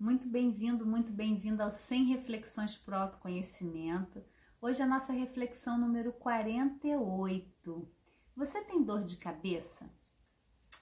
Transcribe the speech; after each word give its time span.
Muito 0.00 0.26
bem-vindo, 0.26 0.86
muito 0.86 1.12
bem-vindo 1.12 1.62
ao 1.62 1.70
100 1.70 2.04
Reflexões 2.04 2.74
para 2.74 2.98
o 2.98 3.02
Autoconhecimento. 3.02 4.24
Hoje 4.58 4.80
é 4.80 4.84
a 4.86 4.88
nossa 4.88 5.12
reflexão 5.12 5.76
número 5.76 6.10
48. 6.14 7.86
Você 8.34 8.64
tem 8.64 8.82
dor 8.82 9.04
de 9.04 9.18
cabeça? 9.18 9.92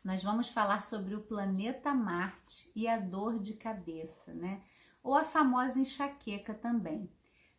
Nós 0.04 0.22
vamos 0.22 0.50
falar 0.50 0.84
sobre 0.84 1.16
o 1.16 1.20
planeta 1.20 1.92
Marte 1.92 2.70
e 2.76 2.86
a 2.86 2.96
dor 2.96 3.40
de 3.40 3.54
cabeça, 3.54 4.32
né? 4.32 4.62
Ou 5.02 5.16
a 5.16 5.24
famosa 5.24 5.80
enxaqueca 5.80 6.54
também. 6.54 7.10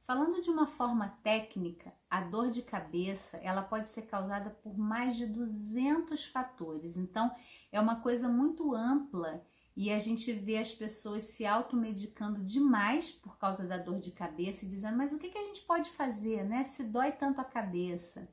Falando 0.08 0.42
de 0.42 0.50
uma 0.50 0.66
forma 0.66 1.10
técnica, 1.22 1.94
a 2.10 2.22
dor 2.22 2.50
de 2.52 2.62
cabeça 2.62 3.36
ela 3.40 3.64
pode 3.64 3.90
ser 3.90 4.04
causada 4.04 4.50
por 4.50 4.78
mais 4.78 5.18
de 5.18 5.26
200 5.26 6.24
fatores. 6.24 6.96
Então, 6.96 7.30
é 7.70 7.82
uma 7.82 8.00
coisa 8.00 8.30
muito 8.30 8.74
ampla 8.74 9.46
e 9.82 9.90
a 9.92 9.98
gente 9.98 10.34
vê 10.34 10.58
as 10.58 10.74
pessoas 10.74 11.24
se 11.24 11.46
automedicando 11.46 12.44
demais 12.44 13.14
por 13.14 13.38
causa 13.38 13.66
da 13.66 13.78
dor 13.78 13.98
de 13.98 14.12
cabeça 14.12 14.66
e 14.66 14.68
dizendo, 14.68 14.98
mas 14.98 15.14
o 15.14 15.18
que, 15.18 15.30
que 15.30 15.38
a 15.38 15.46
gente 15.46 15.62
pode 15.62 15.90
fazer, 15.92 16.44
né? 16.44 16.66
Se 16.66 16.84
dói 16.84 17.14
tanto 17.14 17.40
a 17.40 17.46
cabeça. 17.46 18.28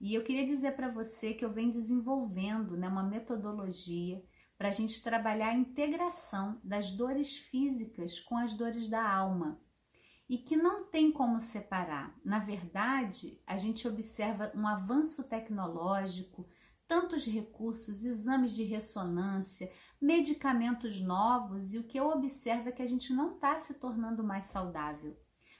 E 0.00 0.14
eu 0.14 0.24
queria 0.24 0.46
dizer 0.46 0.74
para 0.74 0.88
você 0.88 1.34
que 1.34 1.44
eu 1.44 1.52
venho 1.52 1.70
desenvolvendo 1.70 2.78
né, 2.78 2.88
uma 2.88 3.02
metodologia 3.02 4.24
para 4.56 4.68
a 4.68 4.72
gente 4.72 5.02
trabalhar 5.02 5.50
a 5.50 5.54
integração 5.54 6.58
das 6.64 6.90
dores 6.92 7.36
físicas 7.36 8.18
com 8.18 8.38
as 8.38 8.54
dores 8.54 8.88
da 8.88 9.06
alma 9.06 9.60
e 10.30 10.38
que 10.38 10.56
não 10.56 10.86
tem 10.86 11.12
como 11.12 11.40
separar. 11.40 12.18
Na 12.24 12.38
verdade, 12.38 13.38
a 13.46 13.58
gente 13.58 13.86
observa 13.86 14.50
um 14.54 14.66
avanço 14.66 15.28
tecnológico, 15.28 16.48
tantos 16.90 17.24
recursos, 17.24 18.04
exames 18.04 18.52
de 18.52 18.64
ressonância, 18.64 19.70
medicamentos 20.00 21.00
novos, 21.00 21.72
e 21.72 21.78
o 21.78 21.84
que 21.84 21.96
eu 21.96 22.08
observo 22.08 22.68
é 22.68 22.72
que 22.72 22.82
a 22.82 22.86
gente 22.88 23.12
não 23.14 23.34
está 23.34 23.60
se 23.60 23.74
tornando 23.74 24.24
mais 24.24 24.46
saudável. 24.46 25.16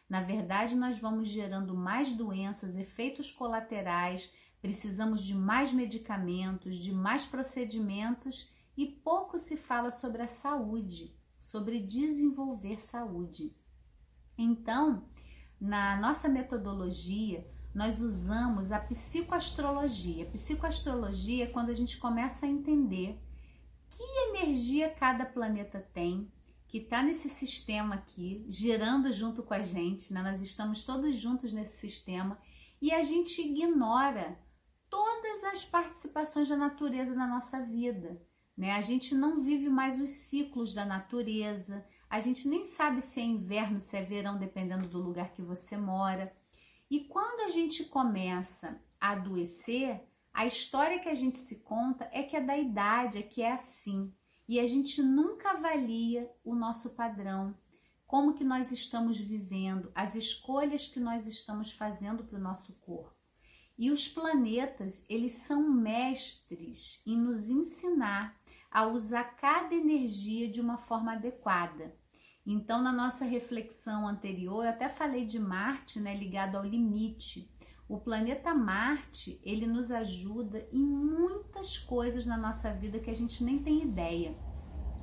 Na 0.08 0.20
verdade, 0.20 0.74
nós 0.74 0.98
vamos 0.98 1.28
gerando 1.28 1.72
mais 1.72 2.12
doenças, 2.12 2.76
efeitos 2.76 3.30
colaterais, 3.30 4.34
precisamos 4.60 5.22
de 5.22 5.32
mais 5.32 5.72
medicamentos, 5.72 6.74
de 6.74 6.92
mais 6.92 7.24
procedimentos 7.24 8.50
e 8.76 8.84
pouco 8.84 9.38
se 9.38 9.56
fala 9.56 9.92
sobre 9.92 10.22
a 10.22 10.26
saúde, 10.26 11.16
sobre 11.38 11.78
desenvolver 11.78 12.82
saúde. 12.82 13.54
Então, 14.36 15.08
na 15.60 15.96
nossa 16.00 16.28
metodologia, 16.28 17.48
nós 17.74 18.00
usamos 18.00 18.72
a 18.72 18.78
psicoastrologia. 18.78 20.26
Psicoastrologia 20.26 21.44
é 21.44 21.46
quando 21.48 21.70
a 21.70 21.74
gente 21.74 21.98
começa 21.98 22.46
a 22.46 22.48
entender 22.48 23.18
que 23.88 24.02
energia 24.30 24.88
cada 24.88 25.24
planeta 25.24 25.80
tem, 25.92 26.30
que 26.68 26.78
está 26.78 27.02
nesse 27.02 27.28
sistema 27.28 27.96
aqui, 27.96 28.44
girando 28.48 29.12
junto 29.12 29.42
com 29.42 29.54
a 29.54 29.62
gente, 29.62 30.12
né? 30.12 30.22
nós 30.22 30.40
estamos 30.40 30.84
todos 30.84 31.16
juntos 31.16 31.52
nesse 31.52 31.78
sistema 31.78 32.38
e 32.80 32.92
a 32.92 33.02
gente 33.02 33.40
ignora 33.40 34.38
todas 34.88 35.44
as 35.44 35.64
participações 35.64 36.48
da 36.48 36.56
natureza 36.56 37.14
na 37.14 37.26
nossa 37.26 37.60
vida. 37.60 38.20
Né? 38.56 38.72
A 38.72 38.80
gente 38.80 39.14
não 39.14 39.40
vive 39.40 39.68
mais 39.68 40.00
os 40.00 40.10
ciclos 40.10 40.72
da 40.72 40.84
natureza, 40.84 41.84
a 42.08 42.20
gente 42.20 42.48
nem 42.48 42.64
sabe 42.64 43.02
se 43.02 43.20
é 43.20 43.24
inverno, 43.24 43.80
se 43.80 43.96
é 43.96 44.02
verão, 44.02 44.38
dependendo 44.38 44.88
do 44.88 44.98
lugar 44.98 45.32
que 45.32 45.42
você 45.42 45.76
mora. 45.76 46.32
E 46.90 47.04
quando 47.04 47.42
a 47.42 47.48
gente 47.50 47.84
começa 47.84 48.82
a 49.00 49.12
adoecer, 49.12 50.02
a 50.34 50.44
história 50.44 50.98
que 50.98 51.08
a 51.08 51.14
gente 51.14 51.36
se 51.36 51.60
conta 51.60 52.10
é 52.12 52.24
que 52.24 52.36
é 52.36 52.40
da 52.40 52.58
idade, 52.58 53.18
é 53.18 53.22
que 53.22 53.42
é 53.42 53.52
assim. 53.52 54.12
E 54.48 54.58
a 54.58 54.66
gente 54.66 55.00
nunca 55.00 55.50
avalia 55.52 56.28
o 56.44 56.54
nosso 56.54 56.90
padrão, 56.90 57.56
como 58.04 58.34
que 58.34 58.42
nós 58.42 58.72
estamos 58.72 59.16
vivendo, 59.16 59.92
as 59.94 60.16
escolhas 60.16 60.88
que 60.88 60.98
nós 60.98 61.28
estamos 61.28 61.70
fazendo 61.70 62.24
para 62.24 62.38
o 62.38 62.42
nosso 62.42 62.74
corpo. 62.80 63.14
E 63.78 63.92
os 63.92 64.08
planetas, 64.08 65.04
eles 65.08 65.34
são 65.44 65.70
mestres 65.70 67.00
em 67.06 67.16
nos 67.16 67.48
ensinar 67.48 68.36
a 68.68 68.86
usar 68.86 69.36
cada 69.36 69.74
energia 69.74 70.50
de 70.50 70.60
uma 70.60 70.78
forma 70.78 71.12
adequada. 71.12 71.94
Então, 72.46 72.82
na 72.82 72.92
nossa 72.92 73.24
reflexão 73.24 74.08
anterior, 74.08 74.64
eu 74.64 74.70
até 74.70 74.88
falei 74.88 75.26
de 75.26 75.38
Marte, 75.38 76.00
né, 76.00 76.16
ligado 76.16 76.56
ao 76.56 76.64
limite. 76.64 77.50
O 77.88 77.98
planeta 77.98 78.54
Marte, 78.54 79.40
ele 79.44 79.66
nos 79.66 79.90
ajuda 79.90 80.66
em 80.72 80.82
muitas 80.82 81.78
coisas 81.78 82.24
na 82.24 82.36
nossa 82.36 82.72
vida 82.72 82.98
que 82.98 83.10
a 83.10 83.14
gente 83.14 83.44
nem 83.44 83.58
tem 83.58 83.82
ideia. 83.82 84.34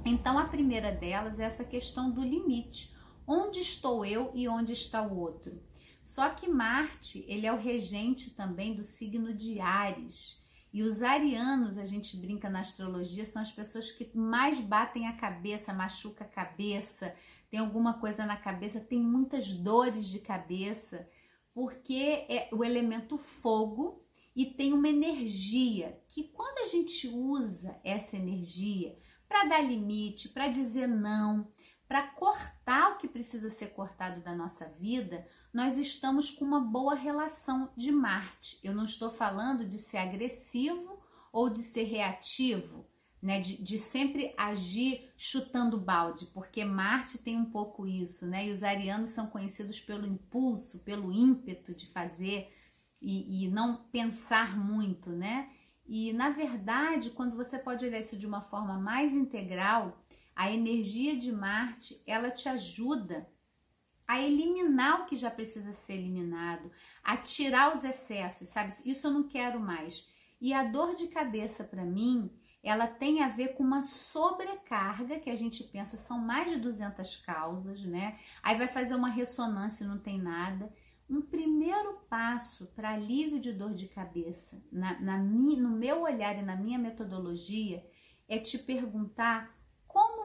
Então, 0.06 0.38
a 0.38 0.46
primeira 0.46 0.92
delas 0.92 1.40
é 1.40 1.44
essa 1.44 1.64
questão 1.64 2.10
do 2.10 2.22
limite. 2.22 2.96
Onde 3.28 3.60
estou 3.60 4.06
eu 4.06 4.32
e 4.34 4.48
onde 4.48 4.74
está 4.74 5.02
o 5.02 5.18
outro? 5.18 5.62
Só 6.02 6.30
que 6.30 6.50
Marte, 6.50 7.26
ele 7.28 7.46
é 7.46 7.52
o 7.52 7.60
regente 7.60 8.32
também 8.32 8.74
do 8.74 8.84
signo 8.84 9.34
de 9.34 9.60
Ares. 9.60 10.42
E 10.78 10.84
os 10.84 11.02
arianos, 11.02 11.80
a 11.80 11.86
gente 11.86 12.16
brinca 12.16 12.52
na 12.52 12.60
astrologia, 12.60 13.26
são 13.26 13.42
as 13.42 13.52
pessoas 13.52 13.92
que 13.92 14.16
mais 14.16 14.60
batem 14.60 15.08
a 15.08 15.18
cabeça, 15.18 15.74
machuca 15.74 16.24
a 16.24 16.28
cabeça, 16.28 17.16
tem 17.50 17.60
alguma 17.60 18.00
coisa 18.00 18.28
na 18.28 18.38
cabeça, 18.38 18.80
tem 18.80 19.02
muitas 19.02 19.56
dores 19.56 20.06
de 20.06 20.20
cabeça, 20.20 21.10
porque 21.52 22.28
é 22.30 22.48
o 22.52 22.64
elemento 22.64 23.18
fogo 23.18 24.06
e 24.36 24.46
tem 24.46 24.72
uma 24.72 24.88
energia 24.88 26.00
que 26.10 26.26
quando 26.26 26.60
a 26.60 26.66
gente 26.66 27.08
usa 27.08 27.82
essa 27.84 28.16
energia 28.16 28.96
para 29.28 29.46
dar 29.46 29.62
limite, 29.62 30.30
para 30.30 30.48
dizer 30.48 30.88
não, 30.88 31.52
para 31.88 32.04
cortar 32.04 32.92
o 32.92 32.98
que 32.98 33.08
precisa 33.08 33.50
ser 33.50 33.68
cortado 33.68 34.22
da 34.22 34.36
nossa 34.36 34.66
vida, 34.80 35.26
nós 35.54 35.78
estamos 35.78 36.30
com 36.30 36.44
uma 36.44 36.60
boa 36.60 36.94
relação 36.94 37.72
de 37.78 37.92
Marte. 37.92 38.60
Eu 38.62 38.76
não 38.76 38.84
estou 38.84 39.10
falando 39.10 39.66
de 39.66 39.80
ser 39.80 39.98
agressivo 39.98 41.02
ou 41.32 41.50
de 41.50 41.64
ser 41.64 41.84
reativo, 41.84 42.86
né? 43.22 43.40
De, 43.40 43.64
de 43.64 43.80
sempre 43.80 44.34
agir 44.38 45.12
chutando 45.16 45.80
balde, 45.80 46.26
porque 46.34 46.66
Marte 46.66 47.18
tem 47.20 47.38
um 47.38 47.46
pouco 47.46 47.88
isso, 47.88 48.28
né? 48.28 48.48
E 48.48 48.52
os 48.52 48.64
arianos 48.64 49.12
são 49.12 49.28
conhecidos 49.28 49.80
pelo 49.80 50.06
impulso, 50.06 50.84
pelo 50.84 51.12
ímpeto 51.12 51.74
de 51.74 51.88
fazer 51.88 52.54
e, 53.02 53.46
e 53.46 53.50
não 53.50 53.78
pensar 53.92 54.58
muito, 54.58 55.10
né? 55.12 55.50
E 55.86 56.12
na 56.12 56.32
verdade, 56.32 57.12
quando 57.12 57.38
você 57.38 57.58
pode 57.58 57.86
olhar 57.86 58.00
isso 58.00 58.18
de 58.18 58.28
uma 58.28 58.42
forma 58.42 58.78
mais 58.78 59.14
integral, 59.14 60.04
a 60.38 60.52
energia 60.52 61.18
de 61.18 61.32
Marte, 61.32 62.00
ela 62.06 62.30
te 62.30 62.48
ajuda 62.48 63.28
a 64.08 64.22
eliminar 64.22 65.02
o 65.02 65.06
que 65.08 65.16
já 65.16 65.32
precisa 65.32 65.74
ser 65.74 65.94
eliminado, 65.94 66.72
a 67.04 67.18
tirar 67.18 67.74
os 67.74 67.84
excessos, 67.84 68.48
sabe? 68.50 68.72
Isso 68.86 69.08
eu 69.08 69.12
não 69.12 69.28
quero 69.28 69.60
mais. 69.60 70.08
E 70.40 70.54
a 70.54 70.64
dor 70.64 70.94
de 70.94 71.08
cabeça 71.08 71.64
para 71.64 71.84
mim, 71.84 72.32
ela 72.62 72.86
tem 72.86 73.24
a 73.24 73.30
ver 73.30 73.56
com 73.56 73.64
uma 73.64 73.82
sobrecarga 73.82 75.20
que 75.20 75.32
a 75.32 75.36
gente 75.36 75.64
pensa 75.64 75.98
são 75.98 76.20
mais 76.20 76.52
de 76.52 76.58
200 76.58 77.18
causas, 77.18 77.84
né? 77.84 78.20
Aí 78.44 78.56
vai 78.60 78.68
fazer 78.68 78.94
uma 78.94 79.10
ressonância 79.10 79.84
e 79.84 79.88
não 79.88 79.98
tem 79.98 80.22
nada. 80.22 80.72
Um 81.10 81.20
primeiro 81.20 82.02
passo 82.08 82.68
para 82.76 82.92
alívio 82.94 83.40
de 83.40 83.52
dor 83.52 83.74
de 83.74 83.88
cabeça, 83.88 84.64
na, 84.72 85.00
na, 85.00 85.18
no 85.18 85.70
meu 85.72 86.04
olhar 86.04 86.38
e 86.38 86.44
na 86.44 86.56
minha 86.56 86.78
metodologia, 86.78 87.84
é 88.30 88.38
te 88.38 88.60
perguntar 88.60 89.57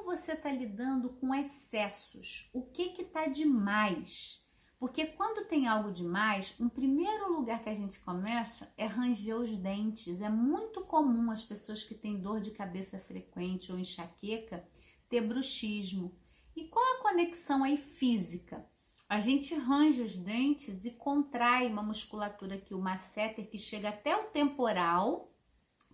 como 0.03 0.17
você 0.17 0.33
está 0.33 0.51
lidando 0.51 1.11
com 1.11 1.33
excessos? 1.33 2.51
O 2.53 2.63
que 2.63 3.01
está 3.01 3.27
demais? 3.27 4.45
Porque 4.79 5.07
quando 5.07 5.47
tem 5.47 5.69
algo 5.69 5.93
demais, 5.93 6.57
um 6.59 6.69
primeiro 6.69 7.33
lugar 7.33 7.63
que 7.63 7.69
a 7.69 7.75
gente 7.75 8.01
começa 8.01 8.69
é 8.77 8.85
ranger 8.85 9.37
os 9.37 9.57
dentes. 9.57 10.21
É 10.21 10.29
muito 10.29 10.81
comum 10.83 11.31
as 11.31 11.45
pessoas 11.45 11.85
que 11.85 11.95
têm 11.95 12.21
dor 12.21 12.41
de 12.41 12.51
cabeça 12.51 12.99
frequente 12.99 13.71
ou 13.71 13.79
enxaqueca 13.79 14.69
ter 15.09 15.21
bruxismo. 15.21 16.13
E 16.57 16.65
qual 16.65 16.85
a 16.97 17.03
conexão 17.03 17.63
aí 17.63 17.77
física? 17.77 18.67
A 19.09 19.21
gente 19.21 19.55
range 19.55 20.03
os 20.03 20.19
dentes 20.19 20.85
e 20.85 20.91
contrai 20.91 21.69
uma 21.69 21.83
musculatura 21.83 22.57
aqui, 22.57 22.75
o 22.75 22.81
masseter, 22.81 23.49
que 23.49 23.59
chega 23.59 23.91
até 23.91 24.17
o 24.17 24.31
temporal. 24.31 25.32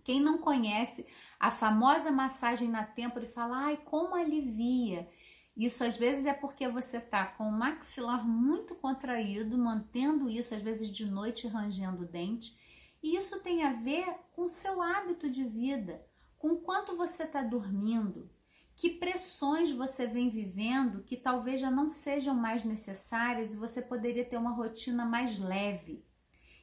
Quem 0.09 0.19
não 0.19 0.39
conhece, 0.39 1.05
a 1.39 1.51
famosa 1.51 2.09
massagem 2.09 2.67
na 2.67 2.83
têmpora 2.83 3.25
e 3.25 3.31
fala, 3.31 3.65
ai, 3.65 3.77
como 3.77 4.15
alivia. 4.15 5.07
Isso 5.55 5.83
às 5.83 5.97
vezes 5.97 6.25
é 6.25 6.33
porque 6.33 6.67
você 6.67 6.99
tá 6.99 7.27
com 7.27 7.43
o 7.43 7.51
maxilar 7.51 8.27
muito 8.27 8.73
contraído, 8.73 9.55
mantendo 9.55 10.27
isso, 10.27 10.55
às 10.55 10.63
vezes 10.63 10.89
de 10.89 11.05
noite 11.05 11.47
rangendo 11.47 12.01
o 12.01 12.07
dente. 12.07 12.57
E 13.03 13.15
isso 13.15 13.39
tem 13.43 13.63
a 13.63 13.73
ver 13.73 14.07
com 14.31 14.45
o 14.45 14.49
seu 14.49 14.81
hábito 14.81 15.29
de 15.29 15.43
vida, 15.43 16.03
com 16.39 16.55
quanto 16.55 16.97
você 16.97 17.21
está 17.21 17.43
dormindo, 17.43 18.31
que 18.75 18.89
pressões 18.89 19.69
você 19.69 20.07
vem 20.07 20.27
vivendo 20.27 21.03
que 21.03 21.17
talvez 21.17 21.61
já 21.61 21.69
não 21.69 21.87
sejam 21.87 22.33
mais 22.33 22.63
necessárias 22.63 23.53
e 23.53 23.57
você 23.57 23.79
poderia 23.79 24.25
ter 24.25 24.37
uma 24.37 24.55
rotina 24.55 25.05
mais 25.05 25.37
leve. 25.37 26.03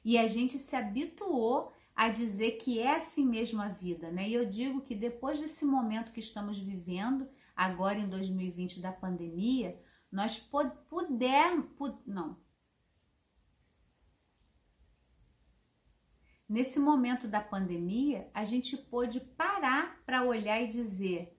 E 0.04 0.18
a 0.18 0.26
gente 0.26 0.58
se 0.58 0.74
habituou 0.74 1.75
a 1.96 2.10
dizer 2.10 2.58
que 2.58 2.78
é 2.78 2.94
assim 2.94 3.26
mesmo 3.26 3.62
a 3.62 3.68
vida, 3.68 4.10
né? 4.12 4.28
E 4.28 4.34
eu 4.34 4.44
digo 4.44 4.82
que 4.82 4.94
depois 4.94 5.40
desse 5.40 5.64
momento 5.64 6.12
que 6.12 6.20
estamos 6.20 6.58
vivendo, 6.58 7.26
agora 7.56 7.98
em 7.98 8.08
2020 8.08 8.80
da 8.80 8.92
pandemia, 8.92 9.80
nós 10.12 10.36
pudermos, 10.38 11.66
não, 12.06 12.36
Nesse 16.48 16.78
momento 16.78 17.26
da 17.26 17.40
pandemia, 17.40 18.30
a 18.32 18.44
gente 18.44 18.76
pôde 18.76 19.18
parar 19.18 20.00
para 20.06 20.22
olhar 20.22 20.62
e 20.62 20.68
dizer: 20.68 21.36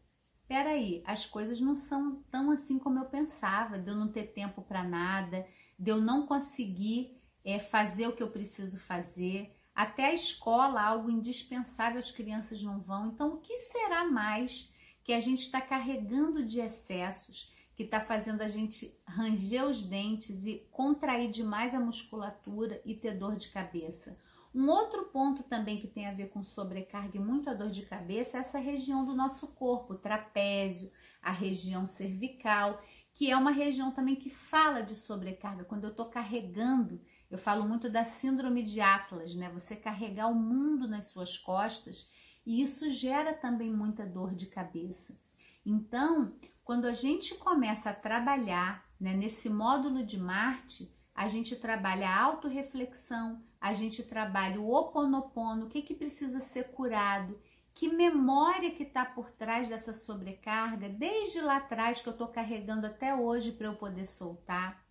peraí, 0.49 1.01
as 1.05 1.25
coisas 1.25 1.61
não 1.61 1.75
são 1.75 2.23
tão 2.29 2.51
assim 2.51 2.77
como 2.77 2.99
eu 2.99 3.05
pensava, 3.05 3.79
de 3.79 3.89
eu 3.89 3.95
não 3.95 4.11
ter 4.11 4.33
tempo 4.33 4.61
para 4.61 4.83
nada, 4.83 5.47
de 5.79 5.89
eu 5.89 6.01
não 6.01 6.27
conseguir 6.27 7.21
é, 7.45 7.57
fazer 7.57 8.07
o 8.07 8.15
que 8.17 8.21
eu 8.21 8.29
preciso 8.29 8.81
fazer. 8.81 9.56
Até 9.77 10.07
a 10.07 10.13
escola, 10.13 10.81
algo 10.81 11.11
indispensável, 11.11 11.99
as 11.99 12.09
crianças 12.09 12.63
não 12.63 12.79
vão. 12.79 13.09
Então, 13.09 13.35
o 13.35 13.37
que 13.37 13.59
será 13.59 14.05
mais 14.05 14.73
que 15.03 15.13
a 15.13 15.19
gente 15.19 15.43
está 15.43 15.61
carregando 15.61 16.43
de 16.43 16.59
excessos, 16.59 17.53
que 17.75 17.83
está 17.83 18.01
fazendo 18.01 18.41
a 18.41 18.47
gente 18.47 18.91
ranger 19.05 19.67
os 19.67 19.83
dentes 19.83 20.47
e 20.47 20.67
contrair 20.71 21.29
demais 21.29 21.75
a 21.75 21.79
musculatura 21.79 22.81
e 22.83 22.95
ter 22.95 23.19
dor 23.19 23.35
de 23.35 23.49
cabeça? 23.49 24.17
Um 24.51 24.67
outro 24.67 25.03
ponto 25.13 25.43
também 25.43 25.79
que 25.79 25.87
tem 25.87 26.07
a 26.07 26.11
ver 26.11 26.29
com 26.29 26.41
sobrecarga 26.41 27.15
e 27.15 27.21
muito 27.21 27.47
a 27.47 27.53
dor 27.53 27.69
de 27.69 27.85
cabeça 27.85 28.37
é 28.37 28.39
essa 28.39 28.57
região 28.57 29.05
do 29.05 29.13
nosso 29.13 29.49
corpo, 29.49 29.93
trapézio, 29.93 30.91
a 31.21 31.31
região 31.31 31.85
cervical, 31.85 32.81
que 33.17 33.31
é 33.31 33.35
uma 33.35 33.49
região 33.49 33.89
também 33.89 34.15
que 34.15 34.29
fala 34.29 34.81
de 34.81 34.95
sobrecarga. 34.95 35.63
Quando 35.63 35.85
eu 35.85 35.89
estou 35.89 36.05
carregando, 36.05 37.01
eu 37.31 37.39
falo 37.39 37.67
muito 37.67 37.89
da 37.89 38.05
síndrome 38.05 38.61
de 38.61 38.79
Atlas, 38.79 39.33
né? 39.33 39.49
Você 39.55 39.75
carregar 39.75 40.27
o 40.27 40.35
mundo 40.35 40.87
nas 40.87 41.07
suas 41.07 41.35
costas 41.35 42.11
e 42.45 42.61
isso 42.61 42.87
gera 42.91 43.33
também 43.33 43.73
muita 43.73 44.05
dor 44.05 44.35
de 44.35 44.45
cabeça. 44.45 45.19
Então, 45.65 46.35
quando 46.63 46.85
a 46.85 46.93
gente 46.93 47.33
começa 47.33 47.89
a 47.89 47.95
trabalhar 47.95 48.85
né, 49.01 49.15
nesse 49.15 49.49
módulo 49.49 50.05
de 50.05 50.19
Marte, 50.19 50.95
a 51.15 51.27
gente 51.27 51.55
trabalha 51.55 52.07
a 52.07 52.21
autorreflexão, 52.21 53.41
a 53.59 53.73
gente 53.73 54.03
trabalha 54.03 54.61
o 54.61 54.71
oponopono, 54.71 55.65
o 55.65 55.69
que, 55.69 55.81
que 55.81 55.95
precisa 55.95 56.39
ser 56.39 56.65
curado, 56.65 57.35
que 57.77 57.87
memória 57.87 58.71
que 58.71 58.81
está 58.81 59.05
por 59.05 59.29
trás 59.29 59.69
dessa 59.69 59.93
sobrecarga, 59.93 60.89
desde 60.89 61.39
lá 61.39 61.57
atrás 61.57 62.01
que 62.01 62.09
eu 62.09 62.11
estou 62.13 62.27
carregando 62.27 62.87
até 62.87 63.13
hoje 63.13 63.51
para 63.51 63.67
eu 63.67 63.75
poder 63.75 64.07
soltar. 64.07 64.83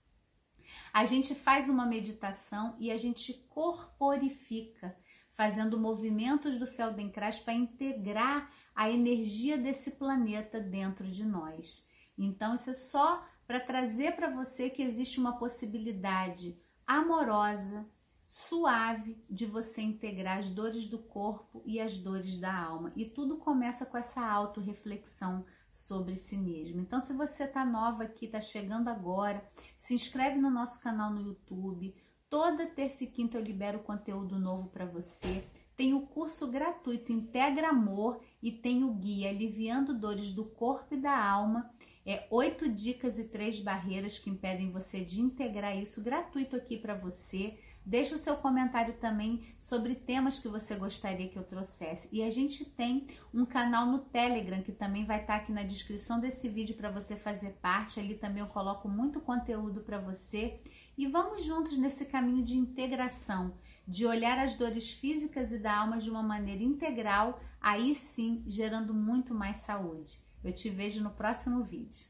A 0.92 1.04
gente 1.04 1.34
faz 1.34 1.68
uma 1.68 1.84
meditação 1.84 2.76
e 2.78 2.92
a 2.92 2.96
gente 2.96 3.34
corporifica, 3.48 4.96
fazendo 5.32 5.80
movimentos 5.80 6.56
do 6.56 6.64
Feldenkrais 6.64 7.40
para 7.40 7.54
integrar 7.54 8.52
a 8.72 8.88
energia 8.88 9.58
desse 9.58 9.90
planeta 9.96 10.60
dentro 10.60 11.08
de 11.10 11.24
nós. 11.24 11.84
Então, 12.16 12.54
isso 12.54 12.70
é 12.70 12.74
só 12.74 13.26
para 13.48 13.58
trazer 13.58 14.14
para 14.14 14.30
você 14.30 14.70
que 14.70 14.82
existe 14.82 15.18
uma 15.18 15.36
possibilidade 15.38 16.56
amorosa, 16.86 17.84
suave 18.28 19.22
de 19.30 19.46
você 19.46 19.82
integrar 19.82 20.38
as 20.38 20.50
dores 20.50 20.86
do 20.86 20.98
corpo 20.98 21.62
e 21.64 21.80
as 21.80 21.98
dores 21.98 22.38
da 22.38 22.54
alma. 22.54 22.92
E 22.96 23.04
tudo 23.04 23.36
começa 23.36 23.86
com 23.86 23.96
essa 23.96 24.20
autorreflexão 24.20 25.44
sobre 25.70 26.16
si 26.16 26.36
mesmo. 26.36 26.80
Então, 26.80 27.00
se 27.00 27.12
você 27.12 27.44
está 27.44 27.64
nova 27.64 28.04
aqui, 28.04 28.26
está 28.26 28.40
chegando 28.40 28.88
agora, 28.88 29.46
se 29.76 29.94
inscreve 29.94 30.38
no 30.38 30.50
nosso 30.50 30.82
canal 30.82 31.10
no 31.10 31.20
YouTube. 31.20 31.94
Toda 32.28 32.66
terça 32.66 33.04
e 33.04 33.06
quinta 33.06 33.38
eu 33.38 33.42
libero 33.42 33.80
conteúdo 33.80 34.38
novo 34.38 34.68
para 34.68 34.84
você. 34.84 35.44
Tem 35.76 35.92
o 35.92 36.06
curso 36.06 36.50
gratuito 36.50 37.12
Integra 37.12 37.68
Amor 37.68 38.20
e 38.42 38.50
tem 38.50 38.82
o 38.82 38.94
guia 38.94 39.28
Aliviando 39.28 39.98
Dores 39.98 40.32
do 40.32 40.44
Corpo 40.44 40.94
e 40.94 40.96
da 40.96 41.16
Alma 41.16 41.70
é 42.06 42.24
oito 42.30 42.68
dicas 42.68 43.18
e 43.18 43.24
três 43.24 43.58
barreiras 43.58 44.16
que 44.16 44.30
impedem 44.30 44.70
você 44.70 45.04
de 45.04 45.20
integrar 45.20 45.76
isso 45.76 46.00
gratuito 46.00 46.54
aqui 46.54 46.78
para 46.78 46.94
você. 46.94 47.58
Deixe 47.84 48.14
o 48.14 48.18
seu 48.18 48.36
comentário 48.36 48.94
também 48.94 49.42
sobre 49.58 49.96
temas 49.96 50.38
que 50.38 50.46
você 50.46 50.76
gostaria 50.76 51.28
que 51.28 51.36
eu 51.36 51.42
trouxesse. 51.42 52.08
E 52.12 52.22
a 52.22 52.30
gente 52.30 52.64
tem 52.64 53.08
um 53.34 53.44
canal 53.44 53.86
no 53.86 53.98
Telegram 53.98 54.62
que 54.62 54.70
também 54.70 55.04
vai 55.04 55.20
estar 55.20 55.34
tá 55.34 55.38
aqui 55.40 55.52
na 55.52 55.64
descrição 55.64 56.20
desse 56.20 56.48
vídeo 56.48 56.76
para 56.76 56.90
você 56.90 57.16
fazer 57.16 57.54
parte. 57.60 57.98
Ali 57.98 58.14
também 58.14 58.40
eu 58.40 58.48
coloco 58.48 58.88
muito 58.88 59.20
conteúdo 59.20 59.80
para 59.80 59.98
você. 59.98 60.60
E 60.96 61.08
vamos 61.08 61.44
juntos 61.44 61.76
nesse 61.76 62.04
caminho 62.04 62.44
de 62.44 62.56
integração, 62.56 63.54
de 63.86 64.06
olhar 64.06 64.38
as 64.38 64.54
dores 64.54 64.90
físicas 64.90 65.50
e 65.50 65.58
da 65.58 65.76
alma 65.76 65.98
de 65.98 66.08
uma 66.08 66.22
maneira 66.22 66.62
integral, 66.62 67.40
aí 67.60 67.94
sim 67.94 68.44
gerando 68.46 68.94
muito 68.94 69.34
mais 69.34 69.58
saúde. 69.58 70.25
Eu 70.46 70.52
te 70.52 70.70
vejo 70.70 71.02
no 71.02 71.10
próximo 71.10 71.64
vídeo. 71.64 72.06